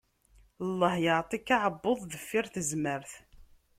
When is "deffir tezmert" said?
2.11-3.11